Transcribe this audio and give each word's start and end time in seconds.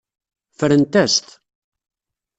Ffrent-as-t. 0.51 1.27